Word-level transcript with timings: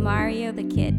Mario 0.00 0.50
the 0.50 0.62
Kid. 0.64 0.96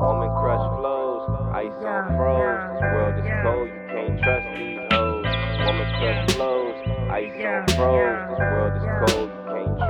Woman 0.00 0.30
crush 0.40 0.66
flows, 0.80 1.22
ice 1.52 1.76
on 1.84 2.16
froze. 2.16 2.72
This 2.72 2.80
world 2.80 3.16
is 3.20 3.28
cold, 3.44 3.68
you 3.68 3.84
can't 3.92 4.16
trust 4.22 4.48
these 4.56 4.80
hoes. 4.90 5.28
Woman 5.66 5.88
crush 6.00 6.22
flows, 6.32 6.76
ice 7.12 7.36
on 7.44 7.68
froze. 7.76 8.32
This 8.32 8.40
world 8.40 8.72
is 8.76 8.86
cold, 9.12 9.28
you 9.28 9.44
can't 9.44 9.76
trust 9.76 9.76
these 9.76 9.84
hoes. 9.84 9.85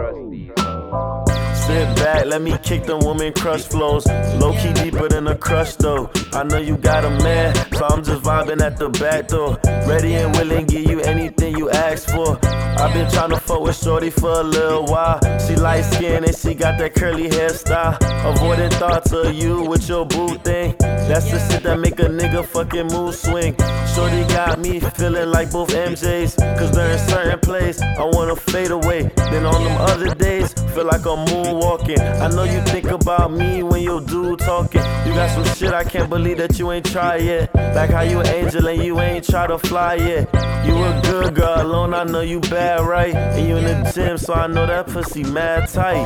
Sit 1.66 1.96
back, 1.96 2.26
let 2.26 2.42
me 2.42 2.56
kick 2.62 2.84
the 2.84 2.96
woman 2.96 3.32
crush 3.32 3.62
flows. 3.64 4.06
Low 4.40 4.52
key 4.52 4.72
deeper 4.72 5.08
than 5.08 5.26
a 5.26 5.36
crush 5.36 5.74
though. 5.74 6.08
I 6.32 6.44
know 6.44 6.58
you 6.58 6.76
got 6.76 7.04
a 7.04 7.10
man, 7.10 7.54
so 7.72 7.86
I'm 7.86 8.04
just 8.04 8.22
vibing 8.22 8.60
at 8.60 8.78
the 8.78 8.88
back 8.88 9.26
door. 9.26 9.58
Ready 9.88 10.14
and 10.14 10.32
willing, 10.36 10.66
give 10.66 10.88
you 10.88 11.00
anything 11.00 11.56
you 11.58 11.68
ask 11.70 12.08
for. 12.08 12.38
I've 12.78 12.92
been 12.92 13.10
trying 13.10 13.30
to 13.30 13.40
fuck 13.40 13.62
with 13.62 13.76
Shorty 13.76 14.10
for 14.10 14.30
a 14.30 14.42
little 14.42 14.84
while. 14.84 15.18
She 15.46 15.56
light 15.56 15.82
skin 15.82 16.24
and 16.24 16.36
she 16.36 16.54
got 16.54 16.78
that 16.78 16.94
curly 16.94 17.28
hairstyle. 17.28 17.96
Avoiding 18.24 18.70
thoughts 18.70 19.12
of 19.12 19.34
you 19.34 19.62
with 19.62 19.88
your 19.88 20.04
boo 20.06 20.36
thing. 20.38 20.76
That's 20.78 21.30
the 21.30 21.38
shit 21.48 21.62
that 21.62 21.80
make 21.80 21.98
a 22.00 22.08
nigga 22.08 22.44
fucking 22.44 22.88
mood 22.88 23.14
swing. 23.14 23.56
Shorty 23.94 24.24
got 24.28 24.58
me 24.58 24.80
feeling 24.80 25.30
like 25.30 25.50
both 25.50 25.70
MJs. 25.70 26.36
Cause 26.58 26.70
they're 26.72 26.92
in 26.92 26.98
certain 27.08 27.40
place, 27.40 27.80
I 27.80 28.04
wanna 28.04 28.36
fade 28.36 28.70
away. 28.70 29.10
Then 29.16 29.46
on 29.46 29.64
them 29.64 29.76
other 29.80 30.14
days, 30.14 30.35
feel 30.76 30.84
like 30.84 31.06
I'm 31.06 31.24
moonwalking. 31.24 31.98
I 32.20 32.28
know 32.28 32.44
you 32.44 32.60
think 32.66 32.90
about 32.90 33.32
me 33.32 33.62
when 33.62 33.82
your 33.82 34.02
dude 34.02 34.40
talking. 34.40 34.82
You 35.06 35.14
got 35.14 35.30
some 35.30 35.44
shit 35.56 35.72
I 35.72 35.84
can't 35.84 36.10
believe 36.10 36.36
that 36.36 36.58
you 36.58 36.70
ain't 36.70 36.84
tried 36.84 37.22
yet. 37.22 37.54
Like 37.54 37.90
how 37.90 38.02
you 38.02 38.20
an 38.20 38.26
angel 38.26 38.68
and 38.68 38.82
you 38.84 39.00
ain't 39.00 39.24
try 39.26 39.46
to 39.46 39.58
fly 39.58 39.94
yet. 39.94 40.28
You 40.66 40.74
a 40.74 41.00
good 41.02 41.34
girl 41.34 41.62
alone, 41.62 41.94
I 41.94 42.04
know 42.04 42.20
you 42.20 42.40
bad, 42.40 42.80
right? 42.82 43.14
And 43.14 43.48
you 43.48 43.56
in 43.56 43.64
the 43.64 43.90
gym, 43.90 44.18
so 44.18 44.34
I 44.34 44.48
know 44.48 44.66
that 44.66 44.88
pussy 44.88 45.24
mad 45.24 45.70
tight. 45.70 45.96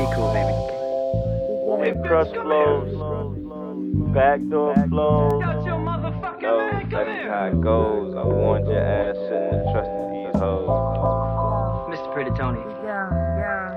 Woman 1.67 2.01
crush 2.05 2.31
flows, 2.31 2.93
backdoor 4.15 4.75
flows. 4.89 5.43
No, 6.43 6.71
that 6.91 7.09
is 7.09 7.29
how 7.29 7.51
it 7.53 7.61
goes. 7.61 8.15
I 8.15 8.25
warned 8.25 8.69
your 8.69 8.79
ass, 8.79 9.17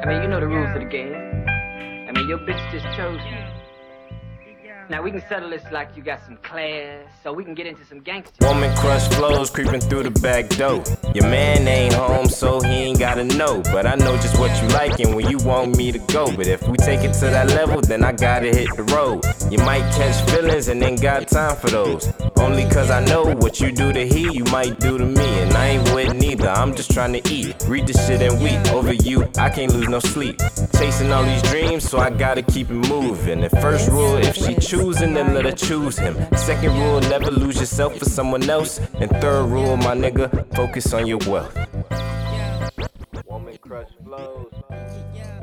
I 0.03 0.05
mean, 0.05 0.21
you 0.21 0.27
know 0.27 0.41
the 0.41 0.47
rules 0.47 0.75
of 0.75 0.81
the 0.81 0.89
game. 0.89 1.13
I 1.47 2.11
mean, 2.11 2.27
your 2.27 2.39
bitch 2.39 2.59
just 2.73 2.83
chose 2.97 3.21
you. 3.23 3.37
Now 4.89 5.01
we 5.01 5.11
can 5.11 5.23
settle 5.29 5.49
this 5.49 5.63
like 5.71 5.95
you 5.95 6.03
got 6.03 6.21
some 6.25 6.35
class, 6.43 7.07
so 7.23 7.31
we 7.31 7.45
can 7.45 7.53
get 7.53 7.67
into 7.67 7.85
some 7.85 8.01
gangster. 8.01 8.45
Woman 8.45 8.75
crush 8.75 9.07
flows 9.13 9.49
creeping 9.49 9.79
through 9.79 10.03
the 10.03 10.11
back 10.19 10.49
door. 10.49 10.83
Your 11.15 11.23
man 11.29 11.65
ain't 11.69 11.93
home, 11.93 12.27
so 12.27 12.59
he 12.59 12.62
ain't 12.62 12.62
gotta 13.13 13.37
know. 13.37 13.61
But 13.71 13.85
I 13.85 13.95
know 13.95 14.15
just 14.17 14.39
what 14.39 14.49
you 14.61 14.67
like 14.69 14.99
and 14.99 15.13
where 15.13 15.29
you 15.29 15.37
want 15.37 15.77
me 15.77 15.91
to 15.91 15.99
go. 15.99 16.35
But 16.35 16.47
if 16.47 16.67
we 16.67 16.77
take 16.77 17.01
it 17.01 17.13
to 17.13 17.25
that 17.25 17.49
level, 17.49 17.81
then 17.81 18.03
I 18.03 18.11
gotta 18.11 18.47
hit 18.47 18.75
the 18.75 18.83
road. 18.83 19.23
You 19.51 19.59
might 19.59 19.83
catch 19.93 20.27
feelings 20.31 20.67
and 20.67 20.81
ain't 20.81 21.01
got 21.01 21.27
time 21.27 21.55
for 21.57 21.69
those. 21.69 22.11
Only 22.37 22.65
cause 22.69 22.89
I 22.89 23.05
know 23.05 23.23
what 23.35 23.59
you 23.59 23.71
do 23.71 23.93
to 23.93 24.07
he, 24.07 24.31
you 24.33 24.43
might 24.45 24.79
do 24.79 24.97
to 24.97 25.05
me. 25.05 25.27
And 25.41 25.53
I 25.53 25.67
ain't 25.67 25.93
with 25.93 26.15
neither, 26.15 26.49
I'm 26.49 26.73
just 26.73 26.91
trying 26.91 27.13
to 27.13 27.21
eat. 27.31 27.55
Read 27.67 27.85
the 27.85 27.93
shit 27.93 28.21
and 28.21 28.41
weep. 28.41 28.59
Over 28.73 28.93
you, 28.93 29.29
I 29.37 29.49
can't 29.49 29.71
lose 29.71 29.87
no 29.87 29.99
sleep. 29.99 30.39
Chasing 30.77 31.11
all 31.11 31.23
these 31.23 31.43
dreams, 31.43 31.87
so 31.87 31.99
I 31.99 32.09
gotta 32.09 32.41
keep 32.41 32.69
it 32.71 32.89
moving. 32.89 33.41
The 33.41 33.49
first 33.49 33.89
rule, 33.89 34.15
if 34.15 34.35
she 34.35 34.55
choosing, 34.55 35.13
then 35.13 35.35
let 35.35 35.45
her 35.45 35.51
choose 35.51 35.99
him. 35.99 36.15
Second 36.35 36.73
rule, 36.79 36.99
never 37.01 37.29
lose 37.29 37.59
yourself 37.59 37.95
for 37.95 38.05
someone 38.05 38.49
else. 38.49 38.79
And 38.95 39.11
third 39.21 39.45
rule, 39.45 39.77
my 39.77 39.95
nigga, 39.95 40.27
focus 40.55 40.93
on 40.93 41.05
your 41.05 41.19
wealth. 41.27 41.55
Crush 43.73 43.89
flows. 44.03 44.53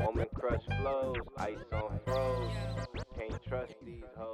Woman 0.05 0.27
crush 0.33 0.63
flows. 0.81 1.17
Ice 1.35 1.57
on 1.73 1.99
froze. 2.05 2.49
Can't 3.19 3.43
trust 3.45 3.73
these 3.85 4.05
hoes. 4.15 4.30